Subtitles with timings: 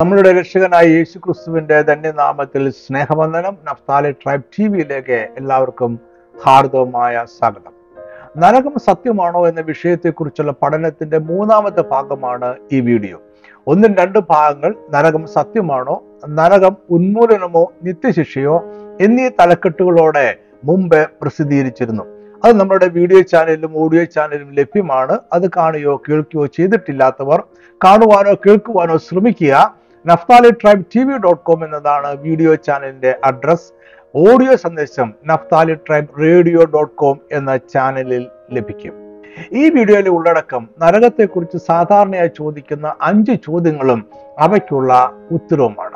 [0.00, 3.56] നമ്മളുടെ രക്ഷകനായ യേശു ക്രിസ്തുവിന്റെ ധന്യനാമത്തിൽ സ്നേഹവന്ദനം.
[3.70, 6.00] നഫ്താലി ട്രൈബ് ടി വിയിലേക്ക് എല്ലാവർക്കും
[6.46, 7.72] ഹാർദവമായ സ്വാഗതം.
[8.38, 13.22] നരകം സത്യമാണോ എന്ന വിഷയത്തെക്കുറിച്ചുള്ള പഠനത്തിന്റെ മൂന്നാമത്തെ ഭാഗമാണ് ഈ വീഡിയോ.
[13.66, 14.74] ഒന്നും രണ്ട് ഭാഗങ്ങൾ.
[14.90, 16.02] നരകം സത്യമാണോ?
[16.28, 18.64] നരകം ഉന്മൂലനമോ നിത്യശിക്ഷയോ?
[19.00, 22.02] എന്നീ തലക്കെട്ടുകളോടെ മുമ്പ് പ്രസിദ്ധീകരിച്ചിരുന്നു.
[22.44, 25.18] അത് നമ്മുടെ വീഡിയോ ചാനലിലും ഓഡിയോ ചാനലിലും ലഭ്യമാണ്.
[25.32, 27.42] അത് കാണുകയോ കേൾക്കുകയോ ചെയ്തിട്ടില്ലാത്തവർ
[27.84, 29.75] കാണുവാനോ കേൾക്കുവാനോ ശ്രമിക്കുക.
[30.08, 33.68] Naphtali tribe T V dot com എന്നതാണ് വീഡിയോ ചാനലിന്റെ അഡ്രസ്
[34.14, 38.24] ഓഡിയോ സന്ദേശം Naphtali tribe radio dot com എന്ന ചാനലിൽ
[38.56, 38.94] ലഭിക്കും.
[39.60, 44.02] ഈ വീഡിയോയിലെ ഉള്ളടക്കം നരകത്തെക്കുറിച്ച് സാധാരണയായി ചോദിക്കുന്ന അഞ്ച് ചോദ്യങ്ങളും
[44.46, 44.92] അവയ്ക്കുള്ള
[45.36, 45.95] ഉത്തരവുമാണ്.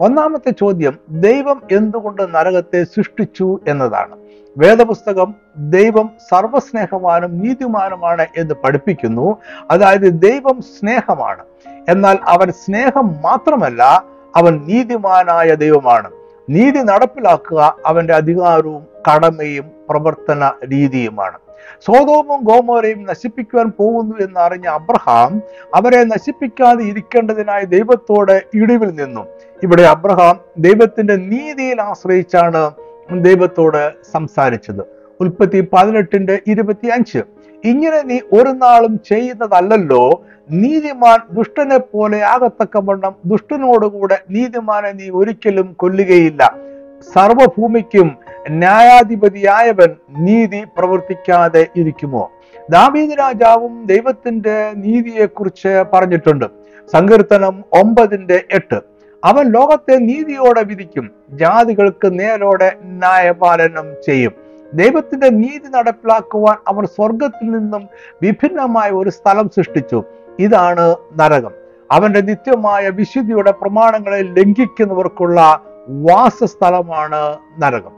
[0.00, 4.16] ഒന്നാമത്തെ ചോദ്യം ദൈവം എന്തുകൊണ്ട് നരകത്തെ സൃഷ്ടിച്ചു എന്നതാണ്.
[4.58, 9.36] വേദപുസ്തകം ദൈവം സർവസ്നേഹവാനും നീതിമാനുമാണ് എന്ന് പഠിപ്പിക്കുന്നു.
[9.70, 11.44] അതായത് ദൈവം സ്നേഹമാണ്.
[11.88, 14.04] എന്നാൽ അവൻ സ്നേഹം മാത്രമല്ല
[14.36, 16.10] അവൻ നീതിമാനായ ദൈവമാണ്.
[16.50, 21.38] നീതി നടപ്പിലാക്കുക അവന്റെ അധികാരവും കടമയും പ്രവർത്തന രീതിയുമാണ്.
[21.86, 25.42] സോതോമും ഗോമോരയും നശിപ്പിക്കുവാൻ പോകുന്നു എന്നറിഞ്ഞ അബ്രഹാം
[25.74, 29.26] അവരെ നശിപ്പിക്കാതെ ഇരിക്കേണ്ടതിനായി ദൈവത്തോട് ഇടിവിൽ നിന്നു.
[29.62, 32.70] ഇവിടെ അബ്രഹാം ദൈവത്തിന്റെ നീതിയിൽ ആശ്രയിച്ചാണ്
[33.20, 34.82] ദൈവത്തോട് സംസാരിച്ചത്.
[35.20, 37.18] ഉൽപ്പത്തി പതിനെട്ടിന്റെ ഇരുപത്തി അഞ്ച്
[37.64, 40.24] ഇങ്ങനെ നീ ഒരു നാളും ചെയ്യുന്നതല്ലല്ലോ.
[40.50, 46.42] നീതിമാൻ ദുഷ്ടനെ പോലെ ആകത്തക്കവണ്ണം ദുഷ്ടനോടുകൂടെ നീതിമാനെ നീ ഒരിക്കലും കൊല്ലുകയില്ല.
[47.12, 48.16] സർവഭൂമിക്കും
[48.48, 52.30] ന്യായാധിപതിയായവൻ നീതി പ്രവർത്തിക്കാതെ ഇരിക്കുമോ?
[52.70, 56.44] ദാവീദ് രാജാവും ദൈവത്തിന്റെ നീതിയെക്കുറിച്ച് പറഞ്ഞിട്ടുണ്ട്.
[56.92, 58.80] സങ്കീർത്തനം ഒമ്പതിന്റെ എട്ട്.
[59.24, 64.32] അവൻ ലോകത്തെ നീതിയോടെ വിധിക്കും ജാതികൾക്ക് നേരോടെ ന്യായപാലനം ചെയ്യും.
[64.74, 67.88] ദൈവത്തിന്റെ നീതി നടപ്പിലാക്കുവാൻ അവർ സ്വർഗത്തിൽ നിന്നും
[68.22, 70.04] വിഭിന്നമായ ഒരു സ്ഥലം സൃഷ്ടിച്ചു.
[70.38, 71.50] ഇതാണ് നരകം.
[71.92, 77.90] അവന്റെ നിത്യമായ വിശുദ്ധിയുടെ പ്രമാണങ്ങളെ ലംഘിക്കുന്നവർക്കുള്ള വാസസ്ഥലമാണ് നരകം.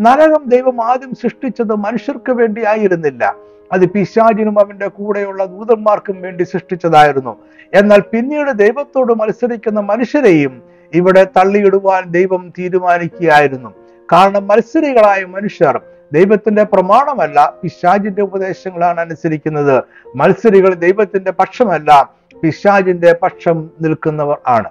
[0.00, 3.34] നരകം ദൈവം ആദ്യം സൃഷ്ടിച്ചത് മനുഷ്യർക്ക് വേണ്ടി ആയിരുന്നില്ല
[3.72, 7.36] അത് പിശാചിനും അവന്റെ കൂടെയുള്ള ദൂതന്മാർക്കും വേണ്ടി സൃഷ്ടിച്ചതായിരുന്നു.
[7.74, 10.62] എന്നാൽ പിന്നീട് ദൈവത്തോട് മത്സരിക്കുന്ന മനുഷ്യരെയും
[10.94, 13.74] ഇവിടെ തള്ളിയിടുവാൻ ദൈവം തീരുമാനിക്കുകയായിരുന്നു.
[14.12, 15.80] കാരണം മത്സരികളായ മനുഷ്യർ
[16.12, 19.84] ദൈവത്തിന്റെ പ്രമാണമല്ല പിശാജിന്റെ ഉപദേശങ്ങളാണ് അനുസരിക്കുന്നത്.
[20.16, 22.10] മത്സരികൾ ദൈവത്തിന്റെ പക്ഷമല്ല
[22.42, 24.70] പിശാജിന്റെ പക്ഷം നിൽക്കുന്നവർ ആണ്.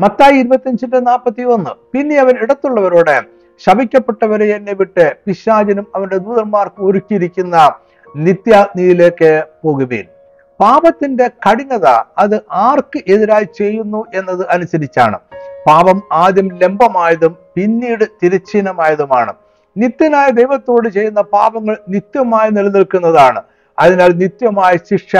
[0.00, 3.16] മത്തായി ഇരുപത്തിയഞ്ചിന്റെ നാൽപ്പത്തി ഒന്ന് പിന്നെ അവൻ ഇടത്തുള്ളവരോട്
[3.64, 7.56] ശപിക്കപ്പെട്ടവരെ എന്നെ വിട്ട് പിശാചനും അവന്റെ ദൂതന്മാർക്ക് ഒരുക്കിയിരിക്കുന്ന
[8.16, 10.06] നിത്യാഗ്നിയിലേക്ക് പോകുവേൻ.
[10.60, 11.86] പാപത്തിന്റെ കഠിനത
[12.18, 15.18] അത് ആർക്ക് എതിരായി ചെയ്യുന്നു എന്നത് അനുസരിച്ചാണ്.
[15.66, 19.32] പാപം ആദ്യം ലംബമായതും പിന്നീട് തിരച്ചീനമായതുമാണ്
[19.76, 23.40] നിത്യനായ ദൈവത്തോട് ചെയ്യുന്ന പാപങ്ങൾ നിത്യമായി നിലനിൽക്കുന്നതാണ്.
[23.78, 25.16] അതിനാൽ നിത്യമായ ശിക്ഷ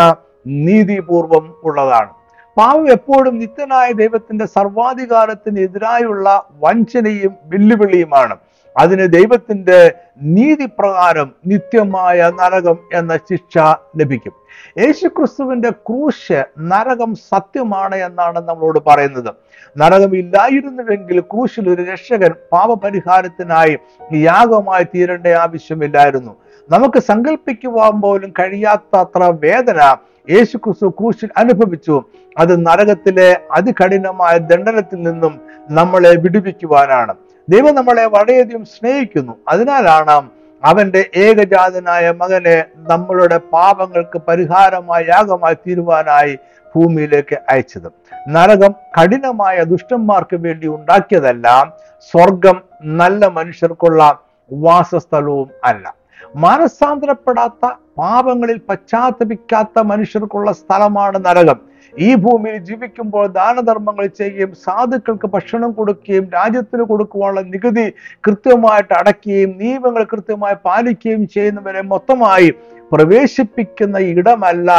[0.47, 2.13] നീതിപൂർവം ഉള്ളതാണ്.
[2.57, 8.37] പാപം എപ്പോഴും നിത്യനായ ദൈവത്തിന്റെ സർവാധികാരത്തിന് എതിരായുള്ള വഞ്ചനയും വെല്ലുവിളിയുമാണ്.
[8.77, 13.59] അതിന് ദൈവത്തിന്റെ നീതി പ്രകാരം നിത്യമായ നരകം എന്ന ശിക്ഷ
[13.97, 14.33] ലഭിക്കും.
[14.79, 19.35] യേശുക്രിസ്തുവിന്റെ ക്രൂശ് നരകം സത്യമാണ് എന്നാണ് നമ്മളോട് പറയുന്നത്.
[19.79, 23.79] നരകം ഇല്ലായിരുന്നുവെങ്കിൽ ക്രൂശിൽ ഒരു രക്ഷകൻ പാപപരിഹാരത്തിനായി
[24.13, 26.44] യാഗമായി തീരേണ്ട ആവശ്യമില്ലായിരുന്നു.
[26.71, 29.97] നമുക്ക് സങ്കല്പിക്കുവാൻ പോലും കഴിയാത്തത്ര വേദന
[30.31, 32.05] യേശു ക്രിസ്തു ക്രൂശിൽ അനുഭവിച്ചു.
[32.39, 37.15] അത് നരകത്തിലെ അതികഠിനമായ ദണ്ഡനത്തിൽ നിന്നും നമ്മളെ വിടുവിക്കുവാനാണ്.
[37.49, 39.33] ദൈവം നമ്മളെ വളരെയധികം സ്നേഹിക്കുന്നു.
[39.49, 40.31] അതിനാലാണ്
[40.65, 46.39] അവന്റെ ഏകജാതനായ മകനെ നമ്മളുടെ പാപങ്ങൾക്ക് പരിഹാരമായി യാഗമായി തീരുവാനായി
[46.75, 47.93] ഭൂമിയിലേക്ക് അയച്ചത്.
[48.29, 51.73] നരകം കഠിനമായ ദുഷ്ടന്മാർക്ക് വേണ്ടി ഉണ്ടാക്കിയതല്ല
[52.11, 54.19] സ്വർഗം നല്ല മനുഷ്യർക്കുള്ള
[54.53, 56.04] വാസസ്ഥലവും അല്ല.
[56.37, 61.59] മാനസാന്തരപ്പെടാത്ത പാപങ്ങളിൽ പശ്ചാത്തപിക്കാത്ത മനുഷ്യർക്കുള്ള സ്ഥലമാണ് നരകം.
[61.99, 67.85] ഈ ഭൂമിയിൽ ജീവിക്കുമ്പോൾ ദാനധർമ്മങ്ങൾ ചെയ്യുകയും സാധുക്കൾക്ക് ഭക്ഷണം കൊടുക്കുകയും രാജ്യത്തിന് കൊടുക്കുവാനുള്ള നികുതി
[68.27, 72.55] കൃത്യമായിട്ട് അടയ്ക്കുകയും നിയമങ്ങൾ കൃത്യമായി പാലിക്കുകയും ചെയ്യുന്നവരെ മൊത്തമായി
[72.93, 74.71] പ്രവേശിപ്പിക്കുന്ന ഇടമല്ല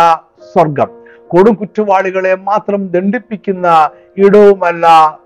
[0.54, 0.92] സ്വർഗം
[1.28, 4.86] കൊടും കുറ്റവാളികളെ മാത്രം ദണ്ഡിപ്പിക്കുന്ന ഇടവുമല്ല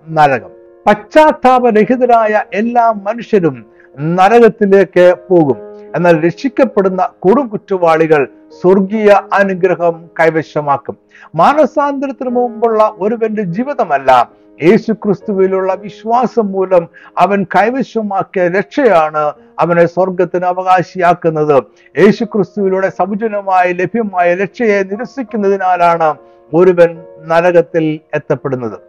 [0.10, 0.52] നരകം.
[0.88, 5.58] പശ്ചാത്താപരഹിതരായ എല്ലാ മനുഷ്യരും നരകത്തിലേക്ക് പോകും.
[5.96, 8.28] എന്നാൽ രക്ഷിക്കപ്പെടുന്ന കൊടും കുറ്റവാളികൾ
[8.62, 10.98] സ്വർഗീയ അനുഗ്രഹം കൈവശമാക്കും.
[11.36, 14.30] മാനസാന്തരത്തിന് മുമ്പുള്ള ഒരുവന്റെ ജീവിതമല്ല
[14.64, 16.88] യേശു ക്രിസ്തുവിലുള്ള വിശ്വാസം മൂലം
[17.18, 21.64] അവൻ കൈവശമാക്കിയ രക്ഷയാണ് അവനെ സ്വർഗത്തിന് അവകാശിയാക്കുന്നത്.
[22.00, 26.16] യേശു ക്രിസ്തുവിലൂടെ സൗജന്യമായി ലഭ്യമായ രക്ഷയെ നിരസിക്കുന്നതിനാലാണ്
[26.54, 28.80] ഒരുവൻ നരകത്തിൽ എത്തപ്പെടുന്നത്.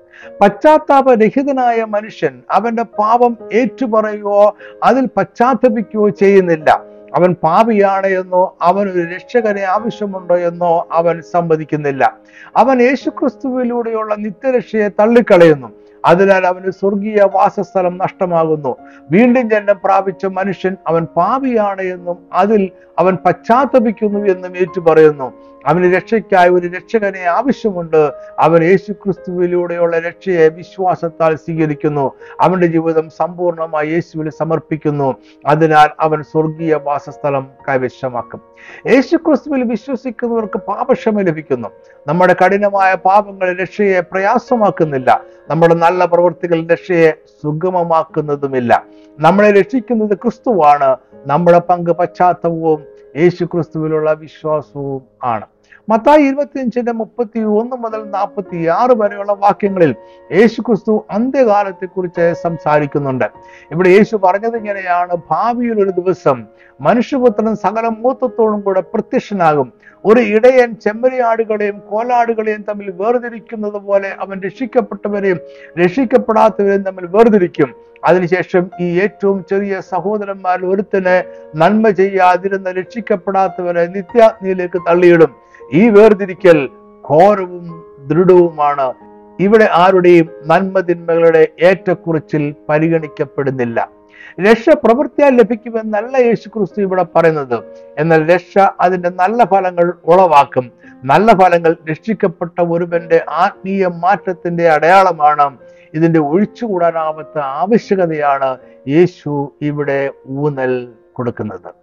[0.41, 6.83] പശ്ചാത്താപരഹിതനായ മനുഷ്യൻ അവന്റെ പാപം ഏറ്റുപറയുകയോ അതിൽ പശ്ചാത്തപിക്കുകയോ ചെയ്യുന്നില്ല.
[7.15, 12.17] അവൻ പാപിയാണ് എന്നോ അവൻ ഒരു രക്ഷകനെ ആവശ്യമുണ്ടോ എന്നോ അവൻ സമ്മതിക്കുന്നില്ല.
[12.57, 15.69] അവൻ യേശുക്രിസ്തുവിലൂടെയുള്ള നിത്യരക്ഷയെ തള്ളിക്കളയുന്നു.
[16.05, 18.77] അതിനാൽ അവന് സ്വർഗീയ വാസസ്ഥലം നഷ്ടമാകുന്നു.
[19.11, 25.33] വീണ്ടും ജന്മം പ്രാപിച്ച മനുഷ്യൻ അവൻ പാപിയാണ് എന്നും അതിൽ അവൻ പശ്ചാത്തപിക്കുന്നു എന്നും ഏറ്റുപറയുന്നു.
[25.67, 28.13] അവന് രക്ഷയ്ക്കായി ഒരു രക്ഷകനെ ആവശ്യമുണ്ട്.
[28.39, 32.13] അവൻ യേശു ക്രിസ്തുവിലൂടെയുള്ള രക്ഷയെ വിശ്വാസത്താൽ സ്വീകരിക്കുന്നു.
[32.41, 35.15] അവന്റെ ജീവിതം സമ്പൂർണമായി യേശുവിൽ സമർപ്പിക്കുന്നു.
[35.47, 38.41] അതിനാൽ അവൻ സ്വർഗീയ വാസസ്ഥലം കൈവശമാക്കും.
[38.87, 41.69] യേശു ക്രിസ്തുവിൽ വിശ്വസിക്കുന്നവർക്ക് പാപക്ഷമ ലഭിക്കുന്നു.
[42.09, 45.21] നമ്മുടെ കഠിനമായ പാപങ്ങൾ രക്ഷയെ പ്രയാസമാക്കുന്നില്ല.
[45.51, 48.85] നമ്മുടെ നല്ല പ്രവൃത്തികൾ രക്ഷയെ സുഗമമാക്കുന്നതുമില്ല.
[49.21, 50.97] നമ്മളെ രക്ഷിക്കുന്നത് ക്രിസ്തുവാണ്.
[51.27, 52.85] നമ്മുടെ പങ്ക് പശ്ചാത്തലവും
[53.17, 55.47] യേശു ക്രിസ്തുവിലുള്ള വിശ്വാസവും ആണ്.
[55.89, 59.95] മത്തായി ഇരുപത്തിയഞ്ചിന്റെ മുപ്പത്തി ഒന്ന് മുതൽ നാൽപ്പത്തി ആറ് വരെയുള്ള വാക്യങ്ങളിൽ
[60.33, 63.25] യേശു ക്രിസ്തു അന്ത്യകാലത്തെ കുറിച്ച് സംസാരിക്കുന്നുണ്ട്.
[63.71, 65.17] ഇവിടെ യേശു പറഞ്ഞത് ഇങ്ങനെയാണ്.
[65.31, 66.47] ഭാവിയിൽ ഒരു ദിവസം
[66.81, 69.73] മനുഷ്യപുത്രൻ സകല മൂത്തത്തോടും കൂടെ പ്രത്യക്ഷനാകും.
[70.05, 75.39] ഒരു ഇടയൻ ചെമ്മരിയാടുകളെയും കോലാടുകളെയും തമ്മിൽ വേർതിരിക്കുന്നത് പോലെ അവൻ രക്ഷിക്കപ്പെട്ടവരെയും
[75.79, 77.75] രക്ഷിക്കപ്പെടാത്തവരെയും തമ്മിൽ വേർതിരിക്കും.
[78.05, 81.23] അതിനുശേഷം ഈ ഏറ്റവും ചെറിയ സഹോദരന്മാരിൽ ഒരുത്തന്
[81.57, 85.35] നന്മ ചെയ്യാതിരുന്ന രക്ഷിക്കപ്പെടാത്തവരെ നിത്യാഗ്നിയിലേക്ക് തള്ളിയിടും.
[85.73, 86.69] ഈ വേർതിരിക്കൽ
[87.11, 88.93] ഘോരവും ദൃഢവുമാണ്.
[89.41, 94.00] ഇവിടെ ആരുടെയും നന്മതിന്മകളുടെ ഏറ്റക്കുറിച്ചിൽ പരിഗണിക്കപ്പെടുന്നില്ല.
[94.41, 97.65] രക്ഷ പ്രവൃത്തിയാൽ ലഭിക്കുമെന്നല്ല യേശു ക്രിസ്തു ഇവിടെ പറയുന്നത്.
[97.99, 100.71] എന്നാൽ രക്ഷ അതിന്റെ നല്ല ഫലങ്ങൾ ഉളവാക്കും.
[101.05, 105.59] നല്ല ഫലങ്ങൾ രക്ഷിക്കപ്പെട്ട ഒരുവന്റെ ആത്മീയ മാറ്റത്തിന്റെ അടയാളമാണ്.
[105.95, 108.59] ഇതിന്റെ ഒഴിച്ചുകൂടാനാവാത്ത ആവശ്യകതയാണ്
[108.89, 111.75] യേശു ഇവിടെ ഊന്നൽ കൊടുക്കുന്നത്.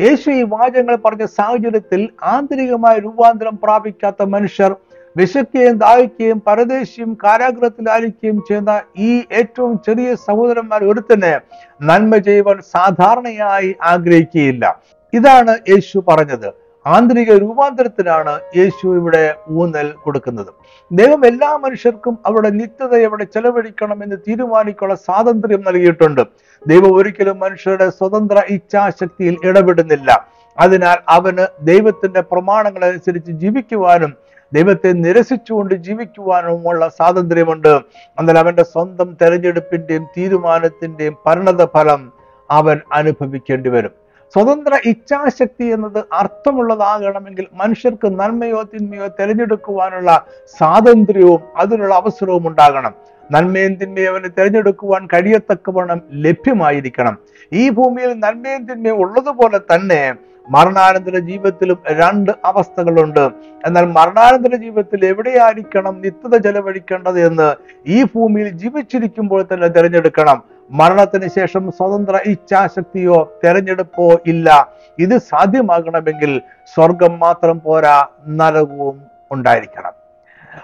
[0.00, 4.76] യേശു ഈ വാചകങ്ങൾ പറഞ്ഞ സാഹചര്യത്തിൽ ആന്തരികമായ രൂപാന്തരം പ്രാപിക്കാത്ത മനുഷ്യർ
[5.16, 11.40] വിശക്കുകയും ദാഹിക്കുകയും പരദേശിയും കാരാഗ്രഹത്തിലായിരിക്കുകയും ചെയ്യുന്ന ഈ ഏറ്റവും ചെറിയ സഹോദരന്മാർ ഒരുത്തന്
[11.82, 14.80] നന്മ ചെയ്യുവാൻ സാധാരണയായി ആഗ്രഹിക്കുകയില്ല.
[15.12, 16.52] ഇതാണ് യേശു പറഞ്ഞത്.
[16.86, 20.46] ആന്തരിക രൂപാന്തരത്തിനാണ് യേശു ഇവിടെ ഊന്നൽ കൊടുക്കുന്നത്.
[20.92, 26.20] ദൈവം എല്ലാ മനുഷ്യർക്കും അവരുടെ നിത്യത എവിടെ ചെലവഴിക്കണം എന്ന് തീരുമാനിക്കാനുള്ള സ്വാതന്ത്ര്യം നൽകിയിട്ടുണ്ട്.
[26.66, 30.28] ദൈവം ഒരിക്കലും മനുഷ്യരുടെ സ്വതന്ത്ര ഇച്ഛാശക്തിയിൽ ഇടപെടുന്നില്ല.
[30.58, 37.80] അതിനാൽ അവന് ദൈവത്തിന്റെ പ്രമാണങ്ങൾ അനുസരിച്ച് ജീവിക്കുവാനും ദൈവത്തെ നിരസിച്ചുകൊണ്ട് ജീവിക്കുവാനുമുള്ള സ്വാതന്ത്ര്യമുണ്ട്.
[38.18, 42.12] എന്നാൽ അവന്റെ സ്വന്തം തെരഞ്ഞെടുപ്പിന്റെയും തീരുമാനത്തിന്റെയും പരിണത ഫലം
[42.50, 43.92] അവൻ അനുഭവിക്കേണ്ടി വരും.
[44.34, 50.26] സ്വതന്ത്ര ഇച്ഛാശക്തി എന്നത് അർത്ഥമുള്ളതാകണമെങ്കിൽ മനുഷ്യർക്ക് നന്മയോ തിന്മയോ തിരഞ്ഞെടുക്കുവാനുള്ള
[50.58, 52.94] സ്വാതന്ത്ര്യവും അതിനുള്ള അവസരവും ഉണ്ടാകണം.
[53.32, 57.18] നന്മയും തിന്മയും അവന് തിരഞ്ഞെടുക്കുവാൻ കഴിയത്തക്കവണ്ണം ലഭ്യമായിരിക്കണം.
[57.52, 60.14] ഈ ഭൂമിയിൽ നന്മയും തിന്മയും ഉള്ളതുപോലെ തന്നെ
[60.50, 63.30] മരണാനന്തര ജീവിതത്തിലും രണ്ട് അവസ്ഥകളുണ്ട്.
[63.66, 67.54] എന്നാൽ മരണാനന്തര ജീവിതത്തിൽ എവിടെയായിരിക്കണം നിത്യത ചെലവഴിക്കേണ്ടത് എന്ന്
[67.86, 70.42] ഈ ഭൂമിയിൽ ജീവിച്ചിരിക്കുമ്പോൾ തന്നെ തിരഞ്ഞെടുക്കണം.
[70.70, 74.68] മരണത്തിന് ശേഷം സ്വതന്ത്ര ഇച്ഛാശക്തിയോ തെരഞ്ഞെടുപ്പോ ഇല്ല.
[74.98, 76.40] ഇത് സാധ്യമാകണമെങ്കിൽ
[76.74, 79.99] സ്വർഗം മാത്രം പോരാ നരകവും ഉണ്ടായിരിക്കണം.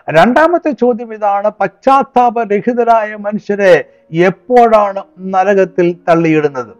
[0.08, 6.72] രണ്ടാമത്തെ ചോദ്യം ഇതാണ് പശ്ചാത്താപരഹിതരായ മനുഷ്യരെ എപ്പോഴാണ് നരകത്തിൽ തള്ളിയിടുന്നത്?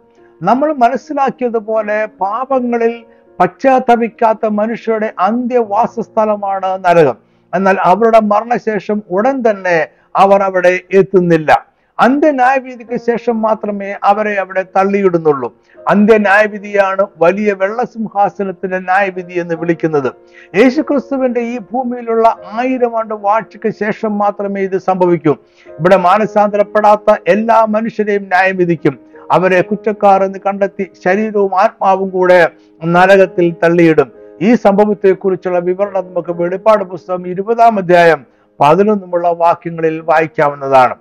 [0.43, 3.05] നമ്മൾ മനസ്സിലാക്കിയതുപോലെ പാപങ്ങളിൽ
[3.39, 7.17] പശ്ചാത്തപിക്കാത്ത മനുഷ്യരുടെ അന്ത്യവാസസ്ഥലമാണ് നരകം.
[7.55, 11.76] എന്നാൽ അവരുടെ മരണശേഷം ഉടൻ തന്നെ അവർ അവിടെ എത്തുന്നില്ല.
[11.99, 15.55] അന്ത്യന്യായവിധിക്ക് ശേഷം മാത്രമേ അവരെ അവിടെ തള്ളിയിടുന്നുള്ളൂ.
[15.87, 20.11] അന്ത്യന്യായവിധിയാണ് വലിയ വെള്ളസിംഹാസനത്തിന്റെ ന്യായവിധി എന്ന് വിളിക്കുന്നത്.
[20.55, 25.35] യേശുക്രിസ്തുവിന്റെ ഈ ഭൂമിയിലുള്ള ആയിരം ആണ്ട് വാഴ്ചയ്ക്ക് ശേഷം മാത്രമേ ഇത് സംഭവിക്കൂ.
[25.79, 28.99] ഇവിടെ മാനസാന്തരപ്പെടാത്ത എല്ലാ മനുഷ്യരെയും ന്യായം വിധിക്കും.
[29.31, 32.49] അവരെ കുറ്റക്കാർ എന്ന് കണ്ടെത്തി ശരീരവും ആത്മാവും കൂടെ
[32.85, 34.11] നരകത്തിൽ തള്ളിയിടും.
[34.41, 38.25] ഈ സംഭവത്തെക്കുറിച്ചുള്ള വിവരണം നമുക്ക് വെളിപ്പാട് പുസ്തകം ഇരുപതാം അധ്യായം
[38.59, 40.95] പതിനൊന്നുമുള്ള വാക്യങ്ങളിൽ വായിക്കാവുന്നതാണ്.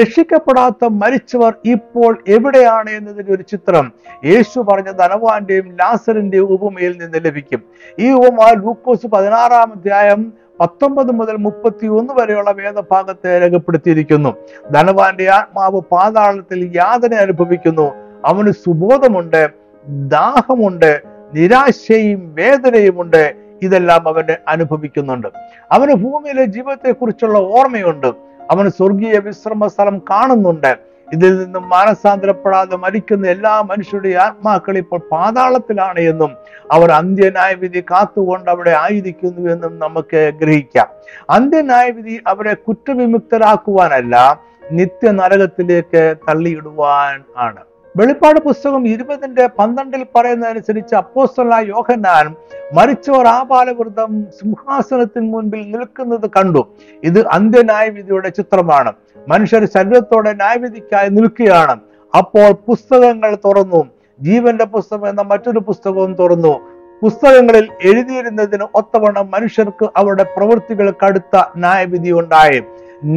[0.00, 3.92] രക്ഷിക്കപ്പെടാത്ത മരിച്ചവർ ഇപ്പോൾ എവിടെയാണ് എന്നതിന്റെ ഒരു ചിത്രം.
[4.24, 7.62] യേശു പറഞ്ഞ ധനവാന്റെയും ലാസറിന്റെയും ഉപമയിൽ നിന്ന് ലഭിക്കും.
[7.98, 14.34] ഈ ഉപമ ലൂക്കോസ് പതിനാറാം അധ്യായം പത്തൊമ്പത് മുതൽ മുപ്പത്തി ഒന്ന് വരെയുള്ള വേദഭാഗത്തെ രേഖപ്പെടുത്തിയിരിക്കുന്നു.
[14.72, 17.92] ധനവാന്റെ ആത്മാവ് പാതാളത്തിൽ യാതന അനുഭവിക്കുന്നു.
[18.24, 19.48] അവന് സുബോധമുണ്ട്
[19.88, 21.02] ദാഹമുണ്ട്
[21.34, 23.34] നിരാശയും വേദനയുമുണ്ട്.
[23.62, 25.28] ഇതെല്ലാം അവന് അനുഭവിക്കുന്നുണ്ട്.
[25.72, 28.27] അവന് ഭൂമിയിലെ ജീവിതത്തെക്കുറിച്ചുള്ള ഓർമ്മയുണ്ട്.
[28.50, 30.88] അവന് സ്വർഗീയ വിശ്രമ സ്ഥലം കാണുന്നുണ്ട്.
[31.12, 36.32] ഇതിൽ നിന്നും മാനസാന്തരപ്പെടാതെ മരിക്കുന്ന എല്ലാ മനുഷ്യരുടെ ആത്മാക്കൾ ഇപ്പോൾ പാതാളത്തിലാണ് എന്നും
[36.70, 40.88] അവർ അന്ത്യനായ വിധി കാത്തുകൊണ്ട് അവിടെ ആയിരിക്കുന്നു എന്നും നമുക്ക് ഗ്രഹിക്കാം.
[41.30, 44.40] അന്ത്യനായ വിധി അവരെ കുറ്റവിമുക്തരാക്കുവാനല്ല
[44.70, 47.62] നിത്യ നരകത്തിലേക്ക് തള്ളിയിടുവാൻ ആണ്.
[47.98, 52.26] വെളിപ്പാട് പുസ്തകം ഇരുപതിന്റെ പന്ത്രണ്ടിൽ പറയുന്നതനുസരിച്ച് അപ്പോസ്തലനായ യോഹന്നാൻ
[52.72, 56.62] മരിച്ചവർ ആപാലവൃതം സിംഹാസനത്തിന് മുൻപിൽ നിൽക്കുന്നത് കണ്ടു.
[57.04, 58.92] ഇത് അന്ത്യന്യായവിധിയുടെ ചിത്രമാണ്.
[59.28, 61.76] മനുഷ്യർ ശരീരത്തോടെ ന്യായവിധിക്കായി നിൽക്കുകയാണ്.
[62.18, 63.82] അപ്പോൾ പുസ്തകങ്ങൾ തുറന്നു.
[64.20, 66.54] ജീവന്റെ പുസ്തകം എന്ന മറ്റൊരു പുസ്തകവും തുറന്നു.
[67.02, 72.62] പുസ്തകങ്ങളിൽ എഴുതിയിരുന്നതിന് ഒത്തവണ്ണം മനുഷ്യർക്ക് അവരുടെ പ്രവൃത്തികൾക്ക് അടുത്ത ന്യായവിധി ഉണ്ടായി.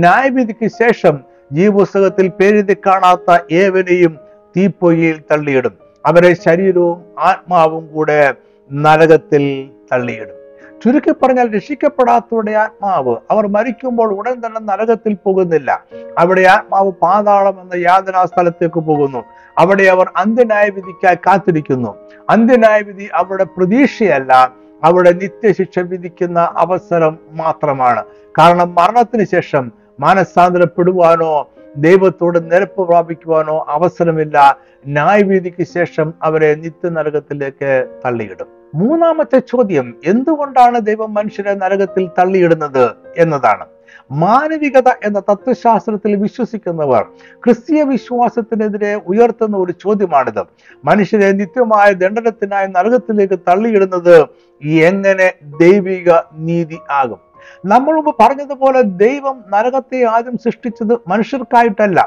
[0.02, 1.16] ന്യായവിധിക്ക് ശേഷം
[1.54, 5.72] ജീവപുസ്തകത്തിൽ പുസ്തകത്തിൽ പേരെഴുതി കാണാത്ത ഏവനെയും തീപ്പൊയ്യിൽ തള്ളിയിടും.
[6.06, 8.34] അവരെ ശരീരവും ആത്മാവും കൂടെ
[8.74, 10.42] നരകത്തിൽ തള്ളിയിടും.
[10.84, 13.16] ചുരുക്കി പറഞ്ഞാൽ രക്ഷിക്കപ്പെടാത്തവരുടെ ആത്മാവ്.
[13.32, 15.84] അവർ മരിക്കുമ്പോൾ ഉടൻ തന്നെ നരകത്തിൽ പോകുന്നില്ല.
[16.18, 19.24] അവിടെ ആത്മാവ് പാതാളം എന്ന യാതനാ സ്ഥലത്തേക്ക് പോകുന്നു.
[19.58, 21.96] അവിടെ അവർ അന്ത്യനായ വിധിക്കായി കാത്തിരിക്കുന്നു.
[22.30, 24.52] അന്ത്യനായ വിധി അവരുടെ പ്രതീക്ഷയല്ല.
[24.84, 28.04] അവിടെ നിത്യശിക്ഷ വിധിക്കുന്ന അവസരം മാത്രമാണ്.
[28.40, 34.58] കാരണം മരണത്തിന് ശേഷം മാനസാന്തരപ്പെടുവാനോ ദൈവത്തോട് നിരപ്പ് പ്രാപിക്കുവാനോ അവസരമില്ല.
[34.88, 38.48] ന്യായവീതിക്ക് ശേഷം അവരെ നിത്യനരകത്തിലേക്ക് തള്ളിയിടും.
[38.76, 43.66] മൂന്നാമത്തെ ചോദ്യം എന്തുകൊണ്ടാണ് ദൈവം മനുഷ്യരെ നരകത്തിൽ തള്ളിയിടുന്നത് എന്നതാണ്.
[44.12, 47.06] മാനവികത എന്ന തത്വശാസ്ത്രത്തിൽ വിശ്വസിക്കുന്നവർ
[47.44, 50.44] ക്രിസ്തീയ വിശ്വാസത്തിനെതിരെ ഉയർത്തുന്ന ഒരു ചോദ്യമാണിത്.
[50.86, 54.26] മനുഷ്യരെ നിത്യമായ ദണ്ഡനത്തിനായി നരകത്തിലേക്ക് തള്ളിയിടുന്നത്
[54.64, 57.31] എങ്ങനെ ദൈവിക നീതി ആകും?
[57.72, 62.00] നമ്മൾ മുമ്പ് പറഞ്ഞതുപോലെ ദൈവം നരകത്തെ ആദ്യം സൃഷ്ടിച്ചത് മനുഷ്യർക്കായിട്ടല്ല.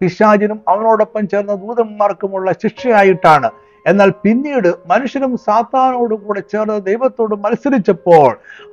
[0.00, 3.50] പിശാചിനും അവനോടൊപ്പം ചേർന്ന ദൂതന്മാർക്കുമുള്ള ശിക്ഷയായിട്ടാണ്.
[3.86, 8.30] എന്നാൽ പിന്നീട് മനുഷ്യരും സാത്താനോടും കൂടെ ചേർന്ന് ദൈവത്തോട് മത്സരിച്ചപ്പോൾ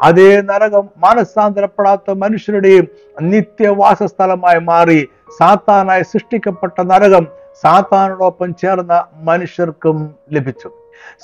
[0.08, 2.88] അതേ നരകം മാനസാന്തരപ്പെടാത്ത മനുഷ്യരുടെയും
[3.32, 5.00] നിത്യവാസസ്ഥലമായി മാറി
[5.40, 7.28] സാത്താനായി സൃഷ്ടിക്കപ്പെട്ട നരകം
[7.64, 8.94] സാത്താനോടൊപ്പം ചേർന്ന
[9.30, 9.98] മനുഷ്യർക്കും
[10.32, 10.70] ലഭിച്ചു.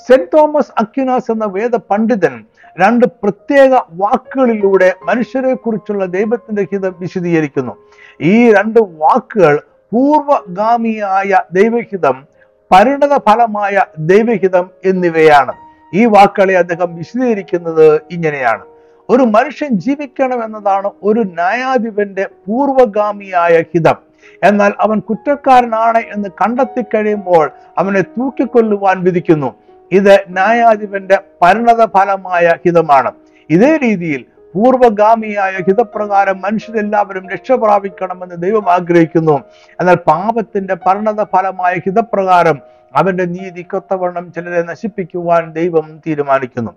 [0.08, 2.44] സെന്റ് തോമസ് അക്യുനാസ് എന്ന വേദ പണ്ഡിതൻ
[2.80, 7.76] രണ്ട് പ്രത്യേക വാക്കുകളിലൂടെ മനുഷ്യരെ കുറിച്ചുള്ള ദൈവത്തിന്റെ ഹിതം വിശദീകരിക്കുന്നു.
[8.20, 9.60] ഈ രണ്ട് വാക്കുകൾ
[9.92, 12.26] പൂർവഗാമിയായ ദൈവഹിതം
[12.72, 15.52] പരിണത ഫലമായ ദൈവഹിതം എന്നിവയാണ്.
[15.94, 18.62] ഈ വാക്കുകളെ അദ്ദേഹം വിശദീകരിക്കുന്നത് ഇങ്ങനെയാണ്.
[19.08, 23.94] ഒരു മനുഷ്യൻ ജീവിക്കണം എന്നതാണ് ഒരു ന്യായാധിപന്റെ പൂർവഗാമിയായ ഹിതം.
[24.42, 29.54] എന്നാൽ അവൻ കുറ്റക്കാരനാണ് എന്ന് കണ്ടെത്തി കഴിയുമ്പോൾ അവനെ തൂക്കിക്കൊല്ലുവാൻ വിധിക്കുന്നു.
[29.92, 33.12] ഇത് ന്യായാധിപന്റെ പരിണത ഫലമായ ഹിതമാണ്.
[33.50, 34.24] ഇതേ രീതിയിൽ
[34.54, 39.40] പൂർവഗാമിയായ ഹിതപ്രകാരം മനുഷ്യരെല്ലാവരും രക്ഷ പ്രാപിക്കണമെന്ന് ദൈവം ആഗ്രഹിക്കുന്നു.
[39.80, 42.58] എന്നാൽ പാപത്തിന്റെ പരിണത ഫലമായ ഹിതപ്രകാരം
[42.96, 46.70] അവന്റെ നീതി കൊത്തവണ്ണം ചിലരെ നശിപ്പിക്കുവാൻ ദൈവം തീരുമാനിക്കുന്നു.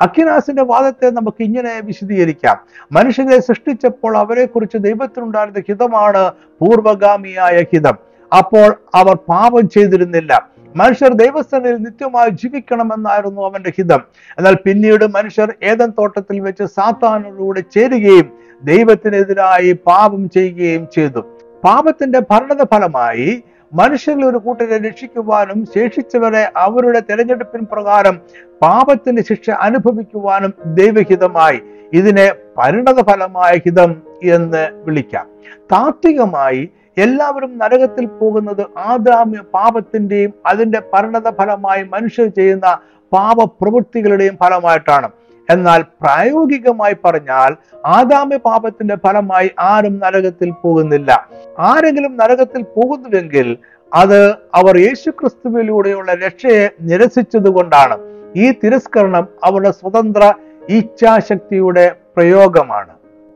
[0.00, 2.56] അക്കിനാസിന്റെ വാദത്തെ നമുക്ക് ഇങ്ങനെ വിശദീകരിക്കാം.
[2.92, 7.94] മനുഷ്യരെ സൃഷ്ടിച്ചപ്പോൾ അവരെക്കുറിച്ച് ദൈവത്തിനുണ്ടായിരുന്ന ഹിതമാണ് പൂർവഗാമിയായ ഹിതം.
[8.38, 10.53] അപ്പോൾ അവർ പാപം ചെയ്തിരുന്നില്ല.
[10.76, 14.00] മനുഷ്യർ ദൈവസ്ഥനിൽ നിത്യമായി ജീവിക്കണമെന്നായിരുന്നു അവന്റെ ഹിതം.
[14.38, 18.32] എന്നാൽ പിന്നീട് മനുഷ്യർ ഏതൻ തോട്ടത്തിൽ വെച്ച് സാത്താനോടുകൂടെ ചേരുകയും
[18.64, 21.18] ദൈവത്തിനെതിരായി പാപം ചെയ്യുകയും ചെയ്തു.
[21.64, 28.20] പാപത്തിന്റെ ഭരണത ഫലമായി മനുഷ്യരിൽ ഒരു കൂട്ടരെ രക്ഷിക്കുവാനും ശേഷിച്ചവരെ അവരുടെ തിരഞ്ഞെടുപ്പിന് പ്രകാരം
[28.62, 31.60] പാപത്തിന്റെ ശിക്ഷ അനുഭവിക്കുവാനും ദൈവഹിതമായി.
[31.92, 35.26] ഇതിനെ പരിണത ഫലമായ ഹിതം എന്ന് വിളിക്കാം.
[35.72, 42.78] താത്വികമായി എല്ലാവരും നരകത്തിൽ പോകുന്നത് ആദാമ്യ പാപത്തിന്റെയും അതിന്റെ പരിണത ഫലമായി മനുഷ്യർ ചെയ്യുന്ന
[43.12, 45.08] പാപപ്രവൃത്തികളുടെയും ഫലമായിട്ടാണ്.
[45.50, 51.28] എന്നാൽ പ്രായോഗികമായി പറഞ്ഞാൽ ആദാമ്യ പാപത്തിന്റെ ഫലമായി ആരും നരകത്തിൽ പോകുന്നില്ല.
[51.58, 53.58] ആരെങ്കിലും നരകത്തിൽ പോകുന്നുവെങ്കിൽ
[53.94, 57.98] അത് അവർ യേശുക്രിസ്തുവിലൂടെയുള്ള രക്ഷയെ നിരസിച്ചത് കൊണ്ടാണ്
[58.36, 60.34] ഈ തിരസ്കരണം അവരുടെ സ്വതന്ത്ര
[60.68, 62.92] ഇച്ഛാശക്തിയുടെ പ്രയോഗമാണ്.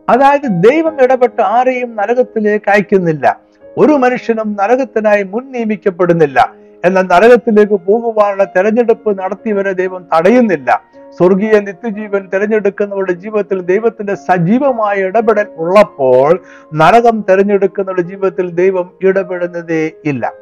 [0.09, 3.48] അതായത് ദൈവം ഇടപെട്ട് ആരെയും നരകത്തിലേക്ക് അയക്കുന്നില്ല.
[3.77, 6.55] ഒരു മനുഷ്യനും നരകത്തിനായി മുൻ നിയമിക്കപ്പെടുന്നില്ല.
[6.85, 10.83] എന്നാൽ നരകത്തിലേക്ക് പോകുവാനുള്ള തെരഞ്ഞെടുപ്പ് നടത്തിയവരെ ദൈവം തടയുന്നില്ല.
[11.11, 16.43] സ്വർഗീയ നിത്യജീവൻ തിരഞ്ഞെടുക്കുന്നവരുടെ ജീവിതത്തിൽ ദൈവത്തിന്റെ സജീവമായ ഇടപെടൽ ഉള്ളപ്പോൾ
[16.75, 20.33] നരകം തിരഞ്ഞെടുക്കുന്നവരുടെ ജീവിതത്തിൽ ദൈവം ഇടപെടുന്നതേ ഇല്ല.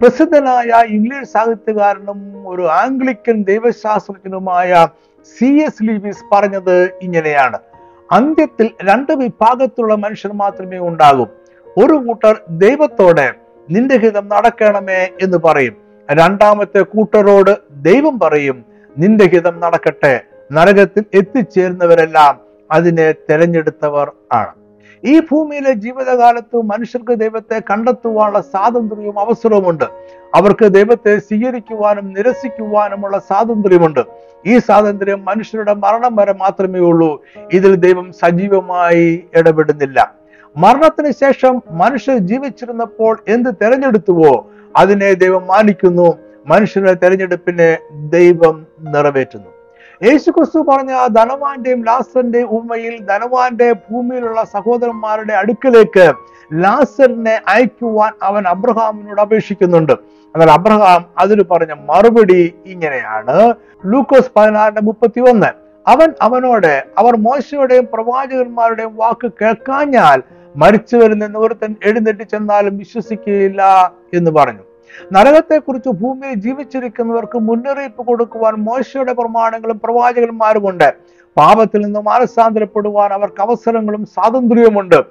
[0.00, 4.88] പ്രസിദ്ധനായ ഇംഗ്ലീഷ് സാഹിത്യകാരനും ഒരു ആംഗ്ലിക്കൻ ദൈവശാസ്ത്രജ്ഞനുമായ
[5.38, 7.58] സി എസ് ലീവിസ് പറഞ്ഞത് ഇങ്ങനെയാണ്.
[8.12, 11.26] അന്ത്യത്തിൽ രണ്ട് വിഭാഗത്തിലുള്ള മനുഷ്യർ മാത്രമേ ഉണ്ടാകൂ.
[11.78, 13.32] ഒരു കൂട്ടർ ദൈവത്തോടെ
[13.70, 15.72] നിന്റെ ഹിതം നടക്കണമേ എന്ന് പറയും.
[16.10, 18.64] രണ്ടാമത്തെ കൂട്ടരോട് ദൈവം പറയും
[18.98, 20.20] നിന്റെ ഹിതം നടക്കട്ടെ.
[20.52, 22.40] നരകത്തിൽ എത്തിച്ചേരുന്നവരെല്ലാം
[22.70, 24.52] അതിനെ തെരഞ്ഞെടുത്തവർ ആണ്.
[25.04, 29.84] ഈ ഭൂമിയിലെ ജീവിതകാലത്ത് മനുഷ്യർക്ക് ദൈവത്തെ കണ്ടെത്തുവാനുള്ള സ്വാതന്ത്ര്യവും അവസരവുമുണ്ട്.
[30.34, 34.00] അവർക്ക് ദൈവത്തെ സ്വീകരിക്കുവാനും നിരസിക്കുവാനുമുള്ള സ്വാതന്ത്ര്യമുണ്ട്.
[34.46, 37.22] ഈ സ്വാതന്ത്ര്യം മനുഷ്യരുടെ മരണം വരെ മാത്രമേ ഉള്ളൂ.
[37.52, 40.23] ഇതിൽ ദൈവം സജീവമായി ഇടപെടുന്നില്ല.
[40.56, 46.18] മരണത്തിന് ശേഷം മനുഷ്യർ ജീവിച്ചിരുന്നപ്പോൾ എന്ത് തെരഞ്ഞെടുത്തുവോ അതിനെ ദൈവം മാനിക്കുന്നു.
[46.46, 49.50] മനുഷ്യരുടെ തെരഞ്ഞെടുപ്പിനെ ദൈവം നിറവേറ്റുന്നു.
[50.02, 56.12] യേശുക്രിസ്തു പറഞ്ഞ ധനവാന്റെയും ലാസറിന്റെയും ഉമ്മയിൽ ധനവാന്റെ ഭൂമിയിലുള്ള സഹോദരന്മാരുടെ അടുക്കലേക്ക്
[56.54, 59.92] ലാസറിനെ അയക്കുവാൻ അവൻ അബ്രഹാമിനോട് അപേക്ഷിക്കുന്നുണ്ട്.
[59.92, 63.54] എന്നാൽ അബ്രഹാം അതിന് പറഞ്ഞ മറുപടി ഇങ്ങനെയാണ്.
[63.86, 70.22] ലൂക്കോസ് പതിനാറിന്റെ മുപ്പത്തി ഒന്ന് അവൻ അവനോട് അവർ മോശയുടെയും പ്രവാചകന്മാരുടെയും വാക്ക് കേൾക്കാഞ്ഞാൽ
[70.56, 74.60] മരിച്ചവരിൽ നിന്ന് ഒരുത്തൻ എഴുന്നേറ്റ് ചെന്നാലും വിശ്വസിക്കുകയില്ല എന്ന് പറഞ്ഞു.
[75.12, 80.94] നരകത്തെക്കുറിച്ച് ഭൂമിയിൽ ജീവിച്ചിരിക്കുന്നവർക്ക് മുന്നറിയിപ്പ് കൊടുക്കുവാൻ മോശയുടെ പ്രമാണങ്ങളും പ്രവാചകന്മാരുമുണ്ട്
[81.36, 85.02] പാപത്തിൽ നിന്ന് മാനസാന്തരപ്പെടുവാൻ അവർക്ക് അവസരങ്ങളും സ്വാതന്ത്ര്യവുമുണ്ട്.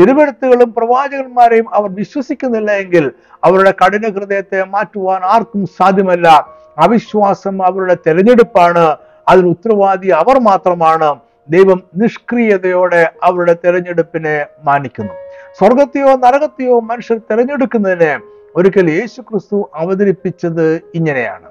[0.00, 3.12] തിരുവെടുത്തുകളും പ്രവാചകന്മാരെയും അവർ വിശ്വസിക്കുന്നില്ല എങ്കിൽ
[3.44, 6.48] അവരുടെ കഠിന ഹൃദയത്തെ മാറ്റുവാൻ ആർക്കും സാധ്യമല്ല.
[6.78, 8.96] അവിശ്വാസം അവരുടെ തെരഞ്ഞെടുപ്പാണ്.
[9.28, 11.16] അതിന് ഉത്തരവാദി അവർ മാത്രമാണ്.
[11.50, 15.12] ദൈവം നിഷ്ക്രിയതയോടെ അവരുടെ തെരഞ്ഞെടുപ്പിനെ മാനിക്കുന്നു.
[15.58, 18.20] സ്വർഗത്തെയോ നരകത്തെയോ മനുഷ്യർ തിരഞ്ഞെടുക്കുന്നതിന്
[18.56, 21.48] ഒരിക്കൽ യേശു ക്രിസ്തു അവതരിപ്പിച്ചത് ഇങ്ങനെയാണ്.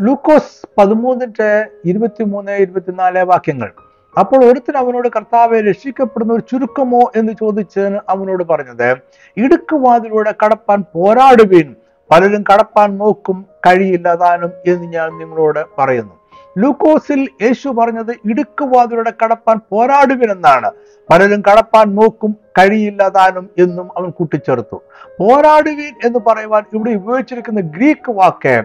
[0.00, 3.72] ലൂക്കോസ് പതിമൂന്നിന്റെ ഇരുപത്തിമൂന്ന് ഇരുപത്തിനാല് വാക്യങ്ങൾ.
[4.20, 7.12] അപ്പോൾ ഒരുത്തൻ അവനോട് കർത്താവെ രക്ഷിക്കപ്പെടുന്ന ഒരു ചുരുക്കമോ?
[7.16, 8.96] എന്ന് ചോദിച്ചതിന് അവനോട് പറഞ്ഞത്
[9.36, 11.74] ഇടുക്കുവാതിലൂടെ കടപ്പാൻ പോരാടുവീൻ.
[12.10, 16.18] പലരും കടപ്പാൻ നോക്കും കഴിയില്ലതാനും എന്ന് ഞാൻ നിങ്ങളോട് പറയുന്നു.
[16.60, 20.70] ലൂക്കോസിൽ യേശു പറഞ്ഞത് ഇടുക്കുവാതിലൂടെ കടപ്പാൻ പോരാടുവിനെന്നാണ്.
[21.10, 24.82] പലരും കടപ്പാൻ നോക്കും കഴിയില്ല താനും എന്നും അവൻ കൂട്ടിച്ചേർത്തു.
[25.20, 28.62] പോരാടുവീൻ എന്ന് പറയുവാൻ ഇവിടെ ഉപയോഗിച്ചിരിക്കുന്ന ഗ്രീക്ക് വാക്ക്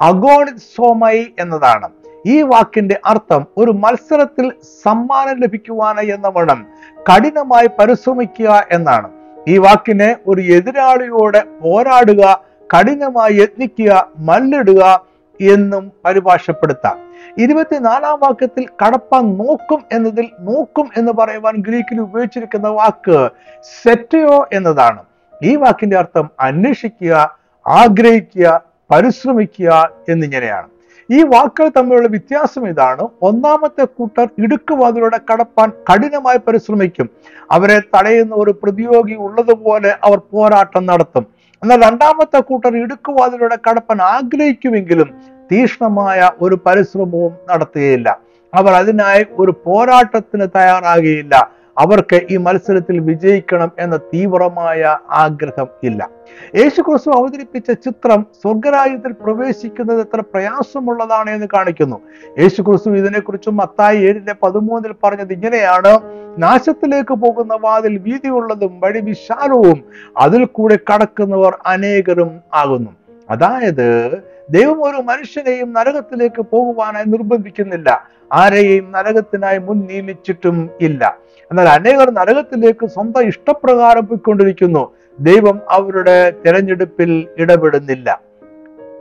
[0.00, 1.88] അഗോണിസോമൈ എന്നതാണ്.
[2.26, 4.52] ഈ വാക്കിന്റെ അർത്ഥം ഒരു മത്സരത്തിൽ
[4.84, 6.66] സമ്മാനം ലഭിക്കുവാൻ എന്ന വണ്ണം
[7.10, 9.08] കഠിനമായി പരിശ്രമിക്കുക എന്നാണ്.
[9.48, 12.40] ഈ വാക്കിനെ ഒരു എതിരാളിയോട് പോരാടുക
[12.76, 15.04] കഠിനമായി യത്നിക്കുക മല്ലിടുക
[15.40, 17.05] എന്നും പരിഭാഷപ്പെടുത്താം.
[17.38, 23.28] ഇരുപത്തിനാലാം വാക്യത്തിൽ കടപ്പാൻ നോക്കും എന്നതിൽ നോക്കും എന്ന് പറയുവാൻ ഗ്രീക്കിൽ ഉപയോഗിച്ചിരിക്കുന്ന വാക്ക്
[23.82, 25.02] സെറ്റയോ എന്നതാണ്.
[25.42, 30.68] ഈ വാക്കിന്റെ അർത്ഥം അന്വേഷിക്കുക ആഗ്രഹിക്കുക പരിശ്രമിക്കുക എന്നിങ്ങനെയാണ്.
[31.10, 33.08] ഈ വാക്കുകൾ തമ്മിലുള്ള വ്യത്യാസം ഇതാണ്.
[33.22, 37.10] ഒന്നാമത്തെ കൂട്ടർ ഇടുക്കുവാതിലൂടെ കടപ്പാൻ കഠിനമായി പരിശ്രമിക്കും.
[37.50, 41.26] അവരെ തടയുന്ന ഒരു പ്രതിയോഗി ഉള്ളതുപോലെ അവർ പോരാട്ടം നടത്തും.
[41.62, 48.20] എന്നാൽ രണ്ടാമത്തെ കൂട്ടർ ഇടുക്കുവാതിലൂടെ കടപ്പാൻ ആഗ്രഹിക്കുമെങ്കിലും തീക്ഷ്ണമായ ഒരു പരിശ്രമവും നടത്തുകയില്ല.
[48.54, 51.56] അവർ അതിനായി ഒരു പോരാട്ടത്തിന് തയ്യാറാകുകയില്ല.
[51.78, 56.08] അവർക്ക് ഈ മത്സരത്തിൽ വിജയിക്കണം എന്ന തീവ്രമായ ആഗ്രഹം ഇല്ല.
[56.54, 62.00] യേശു ക്രിസ്തു അവതരിപ്പിച്ച ചിത്രം സ്വർഗരാജ്യത്തിൽ പ്രവേശിക്കുന്നത് എത്ര പ്രയാസമുള്ളതാണ് എന്ന് കാണിക്കുന്നു.
[62.38, 66.00] യേശു ക്രിസ്തു ഇതിനെക്കുറിച്ച് മത്തായി ഏഴിന്റെ പതിമൂന്നിൽ പറഞ്ഞത് ഇങ്ങനെയാണ്.
[66.38, 69.84] നാശത്തിലേക്ക് പോകുന്ന വാതിൽ വീതിയുള്ളതും വഴി വിശാലവും
[70.16, 72.90] അതിൽ കൂടെ കടക്കുന്നവർ അനേകരും ആകുന്നു.
[73.30, 74.18] അതായത്
[74.50, 78.08] ദൈവം ഒരു മനുഷ്യനെയും നരകത്തിലേക്ക് പോകുവാനായി നിർബന്ധിക്കുന്നില്ല.
[78.32, 81.16] ആരെയും നരകത്തിനായി മുൻ നിയമിച്ചിട്ടും ഇല്ല.
[81.42, 84.92] എന്നാൽ അനേകർ നരകത്തിലേക്ക് സ്വന്തം ഇഷ്ടപ്രകാരം പോയിക്കൊണ്ടിരിക്കുന്നു.
[85.20, 88.20] ദൈവം അവരുടെ തിരഞ്ഞെടുപ്പിൽ ഇടപെടുന്നില്ല.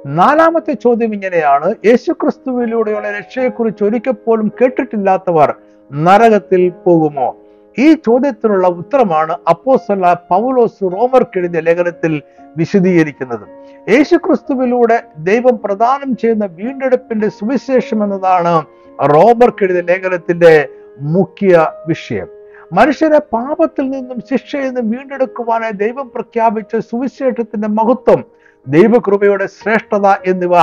[0.06, 1.76] നാലാമത്തെ ചോദ്യം ഇങ്ങനെയാണ്.
[1.86, 5.56] യേശുക്രിസ്തുവിലൂടെയുള്ള രക്ഷയെക്കുറിച്ച് ഒരിക്കൽ പോലും കേട്ടിട്ടില്ലാത്തവർ
[5.94, 7.36] നരകത്തിൽ പോകുമോ?
[7.80, 12.22] ഈ ചോദ്യത്തിനുള്ള ഉത്തരമാണ് അപ്പോസ്തല പൗലോസ് റോമർക്കെഴുതിയ ലേഖനത്തിൽ
[12.58, 13.48] വിശദീകരിക്കുന്നത്.
[13.90, 18.66] യേശുക്രിസ്തുവിലൂടെ ദൈവം പ്രദാനം ചെയ്യുന്ന വീണ്ടെടുപ്പിന്റെ സുവിശേഷം എന്നതാണ്
[19.14, 20.68] റോമർക്കെഴുതിയ ലേഖനത്തിന്റെ
[21.00, 22.28] മുഖ്യ വിഷയം.
[22.74, 28.24] മനുഷ്യരെ പാപത്തിൽ നിന്നും ശിക്ഷയിൽ നിന്നും വീണ്ടെടുക്കുവാനായി ദൈവം പ്രഖ്യാപിച്ച സുവിശേഷത്തിന്റെ മഹത്വം
[28.68, 30.56] ദൈവകൃപയുടെ ശ്രേഷ്ഠത എന്നിവ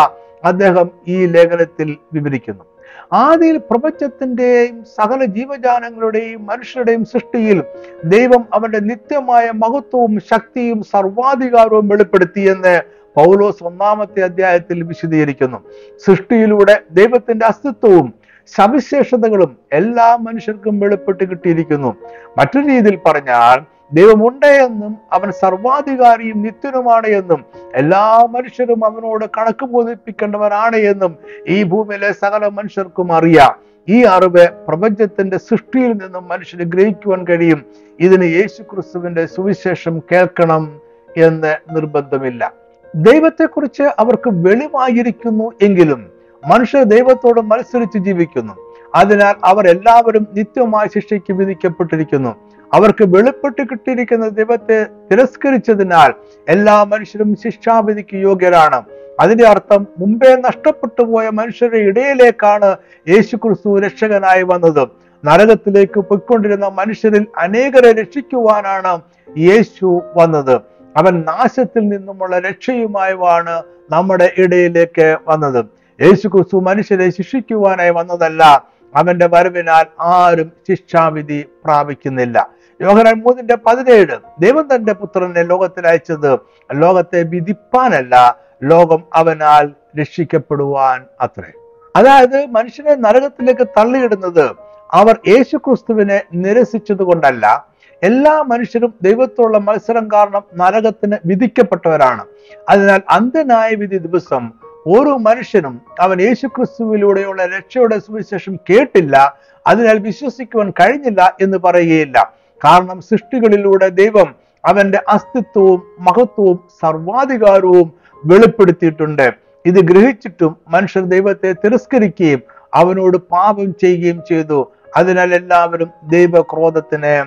[0.45, 2.65] അദ്ദേഹം ഈ ലേഖനത്തിൽ വിവരിക്കുന്നു.
[3.13, 7.63] ആദിയിൽ പ്രപഞ്ചത്തിന്റെയും സകല ജീവജാലങ്ങളുടെയും മനുഷ്യരുടെയും സൃഷ്ടിയിൽ
[8.05, 12.83] ദൈവം അവന്റെ നിത്യമായ മഹത്വവും ശക്തിയും സർവാധികാരവും വെളിപ്പെടുത്തിയെന്ന്
[13.17, 15.59] പൗലോസ് ഒന്നാമത്തെ അധ്യായത്തിൽ വിശദീകരിക്കുന്നു.
[16.07, 18.15] സൃഷ്ടിയിലൂടെ ദൈവത്തിന്റെ അസ്തിത്വവും
[18.47, 21.97] സവിശേഷതകളും എല്ലാ മനുഷ്യർക്കും വെളിപ്പെട്ട് കിട്ടിയിരിക്കുന്നു.
[22.39, 31.17] മറ്റൊരു രീതിയിൽ പറഞ്ഞാൽ ദൈവമുണ്ട് എന്നും അവൻ സർവാധികാരിയും നിത്യനുമാണ് എന്നും എല്ലാ മനുഷ്യരും അവനോട് കണക്ക് ബോധിപ്പിക്കേണ്ടവരാണ് എന്നും
[31.49, 33.55] ഈ ഭൂമിയിലെ സകല മനുഷ്യർക്കും അറിയാം.
[33.89, 37.65] ഈ അറിവ് പ്രപഞ്ചത്തിന്റെ സൃഷ്ടിയിൽ നിന്നും മനുഷ്യന് ഗ്രഹിക്കുവാൻ കഴിയും.
[38.01, 40.81] ഇതിന് യേശു ക്രിസ്തുവിന്റെ സുവിശേഷം കേൾക്കണം
[41.17, 42.53] എന്ന് നിർബന്ധമില്ല.
[42.95, 46.11] ദൈവത്തെക്കുറിച്ച് അവർക്ക് വെളിവായിരിക്കുന്നു എങ്കിലും
[46.47, 48.53] മനുഷ്യർ ദൈവത്തോട് മത്സരിച്ച് ജീവിക്കുന്നു.
[48.95, 52.52] അതിനാൽ അവരെല്ലാവരും നിത്യമായ ശിക്ഷയ്ക്ക് വിധിക്കപ്പെട്ടിരിക്കുന്നു.
[52.75, 56.15] അവർക്ക് വെളിപ്പെട്ട് കിട്ടിയിരിക്കുന്ന ദൈവത്തെ തിരസ്കരിച്ചതിനാൽ
[56.49, 58.83] എല്ലാ മനുഷ്യരും ശിക്ഷാവിധിക്ക് യോഗ്യരാണ്.
[59.21, 62.77] അതിന്റെ അർത്ഥം മുമ്പേ നഷ്ടപ്പെട്ടു പോയ മനുഷ്യരുടെ ഇടയിലേക്കാണ്
[63.09, 64.89] യേശു ക്രിസ്തു രക്ഷകനായി വന്നത്.
[65.25, 69.01] നരകത്തിലേക്ക് പൊയ്ക്കൊണ്ടിരുന്ന മനുഷ്യരിൽ അനേകരെ രക്ഷിക്കുവാനാണ്
[69.39, 70.61] യേശു വന്നത്.
[70.97, 75.65] അവൻ നാശത്തിൽ നിന്നുമുള്ള രക്ഷയുമായുമാണ് നമ്മുടെ ഇടയിലേക്ക് വന്നത്.
[76.03, 82.49] യേശു ക്രിസ്തു മനുഷ്യരെ ശിക്ഷിക്കുവാനായി വന്നതല്ല അവന്റെ വരവിനാൽ ആരും ശിക്ഷാവിധി പ്രാപിക്കുന്നില്ല.
[82.83, 84.17] യോഹനാൻ മൂന്നിന്റെ പതിനേഴ്.
[84.39, 86.39] ദൈവം തന്റെ പുത്രനെ ലോകത്തിൽ അയച്ചത്
[86.73, 91.53] ലോകത്തെ വിധിപ്പാനല്ല ലോകം അവനാൽ രക്ഷിക്കപ്പെടുവാൻ അത്രേ.
[91.97, 94.51] അതായത് മനുഷ്യനെ നരകത്തിലേക്ക് തള്ളിയിടുന്നത്
[94.93, 97.67] അവർ യേശു ക്രിസ്തുവിനെ നിരസിച്ചത് കൊണ്ടല്ല
[98.03, 102.25] എല്ലാ മനുഷ്യരും ദൈവത്തോടുള്ള മത്സരം കാരണം നരകത്തിന് വിധിക്കപ്പെട്ടവരാണ്.
[102.69, 104.53] അതിനാൽ അന്ത്യനായ വിധി ദിവസം
[104.87, 112.42] ഓരോ മനുഷ്യനും അവൻ യേശുക്രിസ്തുവിലൂടെയുള്ള രക്ഷയുടെ സുവിശേഷം കേട്ടില്ല അതിനാൽ വിശ്വസിക്കുവാൻ കഴിഞ്ഞില്ല എന്ന് പറയുകയില്ല.
[112.65, 117.93] കാരണം സൃഷ്ടികളിലൂടെ ദൈവം അവന്റെ അസ്തിത്വവും മഹത്വവും സർവാധികാരവും
[118.25, 119.33] വെളിപ്പെടുത്തിയിട്ടുണ്ട്.
[119.67, 122.43] ഇത് ഗ്രഹിച്ചിട്ടും മനുഷ്യർ ദൈവത്തെ തിരസ്കരിക്കുകയും
[122.75, 124.73] അവനോട് പാപം ചെയ്യുകയും ചെയ്തു.
[124.97, 127.25] അതിനാൽ എല്ലാവരും ദൈവക്രോധത്തിന്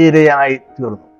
[0.00, 1.12] ഇരയായി തീർന്നു.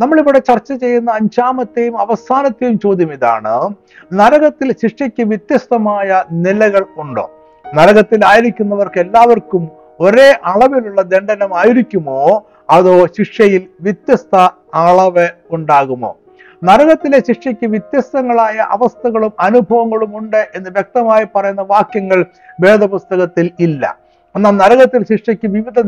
[0.00, 3.74] നമ്മളിവിടെ ചർച്ച ചെയ്യുന്ന അഞ്ചാമത്തെയും അവസാനത്തെയും ചോദ്യം ഇതാണ്.
[4.12, 7.30] നരകത്തിൽ ശിക്ഷയ്ക്ക് വ്യത്യസ്തമായ നിലകൾ ഉണ്ടോ?
[7.74, 9.68] നരകത്തിൽ ആയിരിക്കുന്നവർക്ക് എല്ലാവർക്കും
[10.00, 12.44] ഒരേ അളവിലുള്ള ദണ്ഡനമായിരിക്കുമോ?
[12.72, 14.36] അതോ ശിക്ഷയിൽ വ്യത്യസ്ത
[14.74, 16.18] അളവ് ഉണ്ടാകുമോ?
[16.64, 22.26] നരകത്തിലെ ശിക്ഷയ്ക്ക് വ്യത്യസ്തങ്ങളായ അവസ്ഥകളും അനുഭവങ്ങളും ഉണ്ട് എന്ന് വ്യക്തമായി പറയുന്ന വാക്യങ്ങൾ
[22.60, 24.01] വേദപുസ്തകത്തിൽ ഇല്ല.
[24.36, 25.78] എന്നാൽ നരകത്തിൽ ശിക്ഷയ്ക്ക് വിവിധ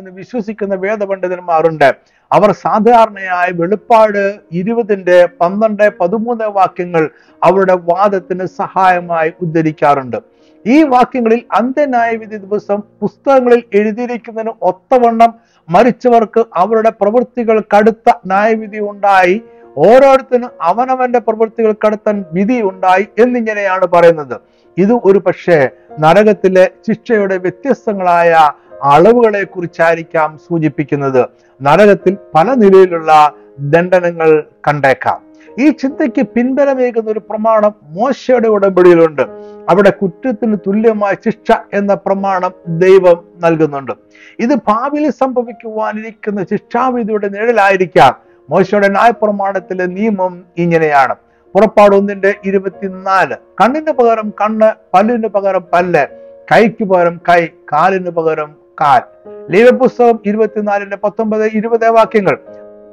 [0.00, 1.88] എന്ന് വിശ്വസിക്കുന്ന വേദപണ്ഡിതന്മാരുണ്ട്.
[2.32, 7.10] അവർ സാധാരണയായി വെളിപ്പാട് ഇരുപതിന്റെ പന്ത്രണ്ട് പതിമൂന്ന് വാക്യങ്ങൾ
[7.42, 10.18] അവരുടെ വാദത്തിന് സഹായമായി ഉദ്ധരിക്കാറുണ്ട്.
[10.66, 15.34] ഈ വാക്യങ്ങളിൽ അന്ത്യന്യായവിധി ദിവസം പുസ്തകങ്ങളിൽ എഴുതിയിരിക്കുന്നതിന് ഒത്തവണ്ണം
[15.68, 19.36] മരിച്ചവർക്ക് അവരുടെ പ്രവൃത്തികൾ കടുത്ത ന്യായവിധി ഉണ്ടായി.
[19.76, 24.36] ഓരോരുത്തരും അവനവന്റെ പ്രവൃത്തികൾ കടത്താൻ വിധി ഉണ്ടായി എന്നിങ്ങനെയാണ് പറയുന്നത്.
[24.76, 25.58] ഇത് ഒരു പക്ഷേ
[26.00, 31.28] നരകത്തിലെ ശിക്ഷയുടെ വ്യത്യസ്തങ്ങളായ അളവുകളെ കുറിച്ചായിരിക്കാം സൂചിപ്പിക്കുന്നത്.
[31.62, 35.26] നരകത്തിൽ പല നിലയിലുള്ള ദണ്ഡനങ്ങൾ കണ്ടേക്കാം.
[35.58, 39.22] ഈ ചിന്തയ്ക്ക് പിൻബലമേകുന്ന ഒരു പ്രമാണം മോശയുടെ ഉടമ്പടിയിലുണ്ട്.
[39.68, 43.92] അവിടെ കുറ്റത്തിന് തുല്യമായ ശിക്ഷ എന്ന പ്രമാണം ദൈവം നൽകുന്നുണ്ട്.
[44.38, 48.16] ഇത് ഭാവിയിൽ സംഭവിക്കുവാനിരിക്കുന്ന ശിക്ഷാവിധിയുടെ നിഴലായിരിക്കാം.
[48.50, 51.14] മോശയുടെ ന്യായപ്രമാണത്തിലെ നിയമം ഇങ്ങനെയാണ്.
[51.56, 53.34] പുറപ്പാട് ഒന്നിന്റെ ഇരുപത്തിനാല്.
[53.60, 56.06] കണ്ണിന് പകരം കണ്ണ് പല്ലിന് പകരം പല്ല്
[56.52, 59.02] കൈക്ക് പകരം കൈ കാലിന് പകരം കാൽ.
[59.50, 62.38] ലീവപുസ്തകം ഇരുപത്തിനാലിന്റെ പത്തൊമ്പത് ഇരുപത് വാക്യങ്ങൾ.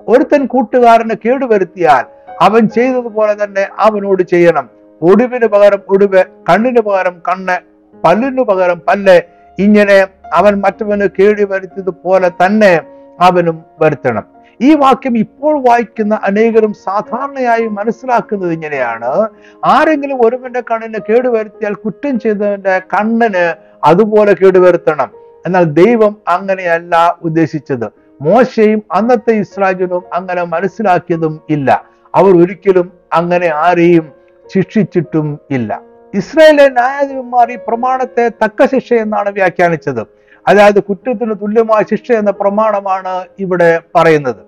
[0.07, 2.05] ഒരുത്തൻ കൂട്ടുകാരന് കേടുവരുത്തിയാൽ
[2.41, 4.69] അവൻ ചെയ്തതുപോലെ തന്നെ അവനോട് ചെയ്യണം.
[5.01, 7.57] ഒടുവിന് പകരം ഒടുവ് കണ്ണിന് പകരം കണ്ണ്
[8.03, 9.21] പല്ലിന് പകരം പല്ല്.
[9.59, 12.81] ഇങ്ങനെ അവൻ മറ്റവന് കേടി വരുത്തിയതുപോലെ തന്നെ
[13.19, 14.32] അവനും വരുത്തണം.
[14.61, 19.27] ഈ വാക്യം ഇപ്പോൾ വായിക്കുന്ന അനേകരും സാധാരണയായി മനസ്സിലാക്കുന്നത് ഇങ്ങനെയാണ്.
[19.65, 25.09] ആരെങ്കിലും ഒരുവന്റെ കണ്ണിന് കേടുവരുത്തിയാൽ കുറ്റം ചെയ്തവന്റെ കണ്ണിന് അതുപോലെ കേടുവരുത്തണം.
[25.45, 27.91] എന്നാൽ ദൈവം അങ്ങനെയല്ല ഉദ്ദേശിച്ചത്.
[28.21, 31.85] മോശയും അന്നത്തെ ഇസ്രായേലും അങ്ങനെ മനസ്സിലാക്കിയതും ഇല്ല.
[32.15, 34.11] അവർ ഒരിക്കലും അങ്ങനെ ആരെയും
[34.53, 35.81] ശിക്ഷിച്ചിട്ടും ഇല്ല.
[36.13, 40.22] ഇസ്രായേലിലെ ന്യായാധിപന്മാർ ഈ പ്രമാണത്തെ തക്ക ശിക്ഷ എന്നാണ് വ്യാഖ്യാനിച്ചത്.
[40.47, 44.41] അതായത് കുറ്റത്തിന് തുല്യമായ ശിക്ഷ എന്ന പ്രമാണമാണ് ഇവിടെ പറയുന്നത്.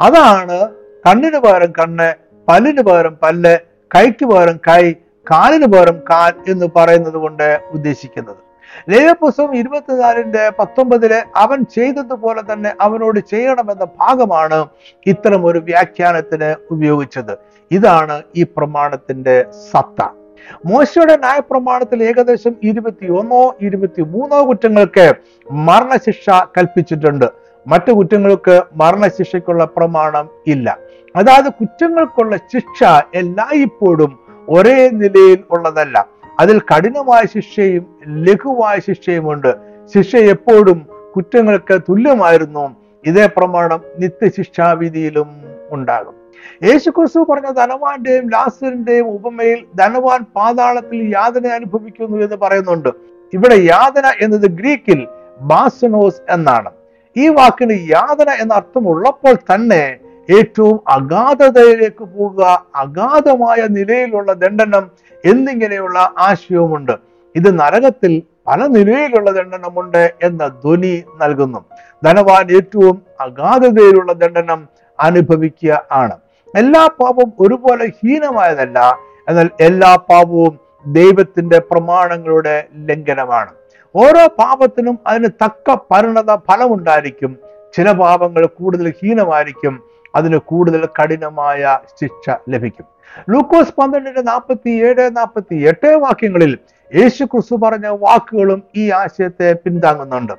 [0.00, 0.70] അതാണ്
[1.06, 2.14] കണ്ണിന് പകരം കണ്ണ്
[2.48, 3.58] പല്ലിന് പകരം പല്ല്
[3.96, 4.92] കൈക്ക് പകരം കൈ
[5.30, 8.36] കാലിന് പകരം കാൽ എന്ന് പറയുന്നത് കൊണ്ട് ഉദ്ദേശിക്കുന്നത്.
[8.88, 14.66] ലേവപുസ്തകം ഇരുപത്തിനാലിന്റെ പത്തൊമ്പതിലെ അവൻ ചെയ്തതുപോലെ തന്നെ അവനോട് ചെയ്യണമെന്ന ഭാഗമാണ്
[15.06, 17.38] ഇത്തരം ഒരു വ്യാഖ്യാനത്തിന് ഉപയോഗിച്ചത്.
[17.70, 20.19] ഇതാണ് ഈ പ്രമാണത്തിന്റെ സത്ത.
[20.66, 25.14] മോശയുടെ ന്യായപ്രമാണത്തിൽ ഏകദേശം ഇരുപത്തിയൊന്നോ ഇരുപത്തി മൂന്നോ കുറ്റങ്ങൾക്ക്
[25.52, 27.24] മരണശിക്ഷ കൽപ്പിച്ചിട്ടുണ്ട്.
[27.66, 30.78] മറ്റു കുറ്റങ്ങൾക്ക് മരണശിക്ഷയ്ക്കുള്ള പ്രമാണം ഇല്ല.
[31.16, 36.06] അതായത് കുറ്റങ്ങൾക്കുള്ള ശിക്ഷ എല്ലായ്പ്പോഴും ഒരേ നിലയിൽ ഉള്ളതല്ല.
[36.40, 39.54] അതിൽ കഠിനമായ ശിക്ഷയും ലഘുവായ ശിക്ഷയുമുണ്ട്.
[39.94, 42.76] ശിക്ഷ എപ്പോഴും കുറ്റങ്ങൾക്ക് തുല്യമായിരുന്നു.
[43.06, 45.30] ഇതേ പ്രമാണം നിത്യശിക്ഷാവിധിയിലും
[45.70, 46.19] ഉണ്ടാകും.
[46.62, 52.88] യേശുക്രിസ്തു പറഞ്ഞ ധനവാന്റെയും ലാസറിന്റെയും ഉപമയിൽ ധനവാൻ പാതാളത്തിൽ യാതന അനുഭവിക്കുന്നു എന്ന് പറയുന്നുണ്ട്.
[53.32, 55.06] ഇവിടെ യാതന എന്നത് ഗ്രീക്കിൽ
[55.40, 56.70] ബാസനോസ് എന്നാണ്.
[57.16, 59.96] ഈ വാക്കിന് യാതന എന്ന അർത്ഥമുള്ളപ്പോൾ തന്നെ
[60.38, 64.90] ഏറ്റവും അഗാധതയിലേക്ക് പോകുക അഗാധമായ നിലയിലുള്ള ദണ്ഡനം
[65.24, 66.92] എന്നിങ്ങനെയുള്ള ആശയവുമുണ്ട്.
[67.36, 71.64] ഇത് നരകത്തിൽ പല നിലയിലുള്ള ദണ്ഡനമുണ്ട് എന്ന ധ്വനി നൽകുന്നു.
[72.04, 74.68] ധനവാൻ ഏറ്റവും അഗാധതയിലുള്ള ദണ്ഡനം
[75.00, 76.16] അനുഭവിക്കുക ആണ്.
[76.56, 83.50] എല്ലാ പാപവും ഒരുപോലെ ഹീനമായതല്ല എന്നാൽ എല്ലാ പാപവും ദൈവത്തിന്റെ പ്രമാണങ്ങളുടെ ലംഘനമാണ്.
[83.96, 87.36] ഓരോ പാപത്തിനും അതിന് തക്ക പരിണത ഫലമുണ്ടായിരിക്കും.
[87.76, 89.82] ചില പാപങ്ങൾ കൂടുതൽ ഹീനമായിരിക്കും
[90.14, 92.86] അതിന് കൂടുതൽ കഠിനമായ ശിക്ഷ ലഭിക്കും.
[93.30, 96.58] ലൂക്കോസ് പന്ത്രണ്ടിന്റെ നാൽപ്പത്തി ഏഴ് നാൽപ്പത്തി എട്ട് വാക്യങ്ങളിൽ
[96.94, 100.32] യേശു ക്രിസ്തു പറഞ്ഞ വാക്കുകളും ഈ ആശയത്തെ പിന്താങ്ങുന്നുണ്ട്.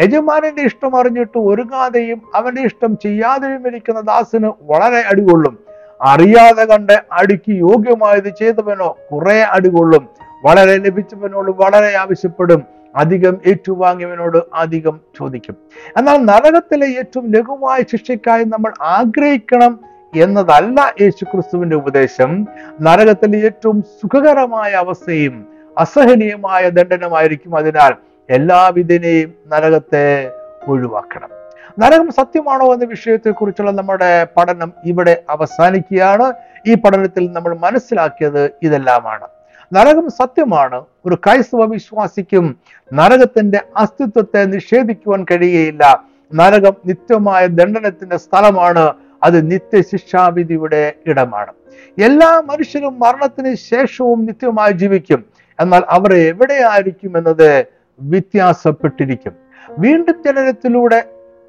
[0.00, 5.58] യജമാനന്റെ ഇഷ്ടം അറിഞ്ഞിട്ട് ഒരുങ്ങാതെയും അവന്റെ ഇഷ്ടം ചെയ്യാതെയും ഇരിക്കുന്ന ദാസിന് വളരെ അടികൊള്ളും.
[6.02, 10.08] അറിയാതെ കണ്ട് അടിക്ക് യോഗ്യമായത് ചെയ്തവനോ കുറെ അടികൊള്ളും.
[10.44, 12.62] വളരെ ലഭിച്ചവനോട് വളരെ ആവശ്യപ്പെടും.
[12.96, 15.56] അധികം ഏറ്റുവാങ്ങിയവനോട് അധികം ചോദിക്കും.
[15.96, 19.80] എന്നാൽ നരകത്തിലെ ഏറ്റവും ലഘുവായ ശിക്ഷയ്ക്കായി നമ്മൾ ആഗ്രഹിക്കണം
[20.16, 22.46] എന്നതല്ല യേശുക്രിസ്തുവിന്റെ ഉപദേശം.
[22.80, 25.46] നരകത്തിലെ ഏറ്റവും സുഖകരമായ അവസ്ഥയും
[25.78, 27.94] അസഹനീയമായ ദണ്ഡനമായിരിക്കും അതിനാൽ
[28.30, 30.32] എല്ലാവിധനെയും നരകത്തെ
[30.66, 31.28] ഒഴിവാക്കണം.
[31.78, 36.32] നരകം സത്യമാണോ എന്ന വിഷയത്തെക്കുറിച്ചുള്ള നമ്മുടെ പഠനം ഇവിടെ അവസാനിക്കുകയാണ്.
[36.66, 39.28] ഈ പഠനത്തിൽ നമ്മൾ മനസ്സിലാക്കിയത് ഇതെല്ലാമാണ്.
[39.74, 40.84] നരകം സത്യമാണ്.
[41.06, 42.58] ഒരു ക്രൈസ്തവ വിശ്വാസിക്കും
[42.94, 48.94] നരകത്തിന്റെ അസ്തിത്വത്തെ നിഷേധിക്കുവാൻ കഴിയുകയില്ല നരകം നിത്യമായ ദണ്ഡനത്തിന്റെ സ്ഥലമാണ്.
[49.22, 51.52] അത് നിത്യശിക്ഷാവിധിയുടെ ഇടമാണ്.
[52.02, 55.24] എല്ലാ മനുഷ്യരും മരണത്തിന് ശേഷവും നിത്യമായി ജീവിക്കും.
[55.60, 59.32] എന്നാൽ അവർ എവിടെയായിരിക്കും എന്നത് വ്യത്യാസപ്പെട്ടിരിക്കും.
[59.78, 61.04] വീണ്ടും ജനനത്തിലൂടെ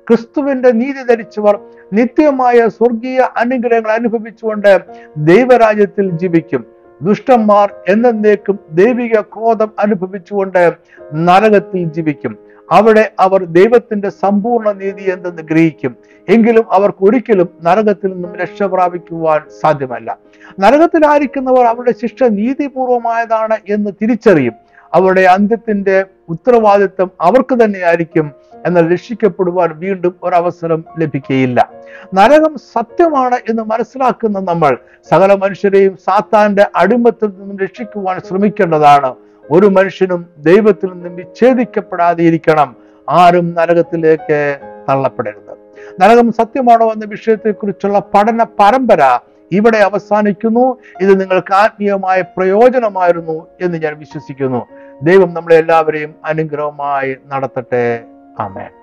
[0.07, 1.59] ക്രിസ്തുവിന്റെ നീതി ധരിച്ചവർ
[1.93, 4.79] നിത്യമായ സ്വർഗീയ അനുഗ്രഹങ്ങൾ അനുഭവിച്ചുകൊണ്ട്
[5.17, 6.65] ദൈവരാജ്യത്തിൽ ജീവിക്കും.
[7.01, 10.73] ദുഷ്ടന്മാർ എന്നേക്കും ദൈവിക ക്രോധം അനുഭവിച്ചുകൊണ്ട്
[11.13, 12.37] നരകത്തിൽ ജീവിക്കും.
[12.71, 15.95] അവിടെ അവർ ദൈവത്തിന്റെ സമ്പൂർണ നീതി എന്തെന്ന് ഗ്രഹിക്കും.
[16.29, 20.17] എങ്കിലും അവർക്ക് ഒരിക്കലും നരകത്തിൽ നിന്നും രക്ഷ പ്രാപിക്കുവാൻ സാധ്യമല്ല.
[20.59, 24.53] നരകത്തിലായിരിക്കുന്നവർ അവരുടെ ശിക്ഷ നീതിപൂർവമായതാണ് എന്ന് തിരിച്ചറിയും.
[24.93, 28.31] അവരുടെ അന്ത്യത്തിന്റെ ഉത്തരവാദിത്വം അവർക്ക് തന്നെയായിരിക്കും
[28.65, 31.69] എന്നാൽ രക്ഷിക്കപ്പെടുവാൻ വീണ്ടും ഒരവസരം ലഭിക്കുകയില്ല
[32.13, 34.77] നരകം സത്യമാണ് എന്ന് മനസ്സിലാക്കുന്ന നമ്മൾ
[35.09, 39.15] സകല മനുഷ്യരെയും സാത്താന്റെ അടിമത്തിൽ നിന്നും രക്ഷിക്കുവാൻ ശ്രമിക്കേണ്ടതാണ്.
[39.51, 42.75] ഒരു മനുഷ്യനും ദൈവത്തിൽ നിന്നും വിച്ഛേദിക്കപ്പെടാതെ ഇരിക്കണം
[43.09, 45.57] ആരും നരകത്തിലേക്ക് തള്ളപ്പെടരുത്.
[46.01, 49.19] നരകം സത്യമാണോ എന്ന വിഷയത്തെക്കുറിച്ചുള്ള പഠന പരമ്പര
[49.51, 50.77] ഇവിടെ അവസാനിക്കുന്നു.
[51.01, 54.65] ഇത് നിങ്ങൾക്ക് ആത്മീയമായ പ്രയോജനമായിരുന്നു എന്ന് ഞാൻ വിശ്വസിക്കുന്നു.
[55.03, 58.03] ദൈവം നമ്മളെ എല്ലാവരെയും അനുഗ്രഹമായി നടത്തട്ടെ.
[58.39, 58.78] ആമേൻ.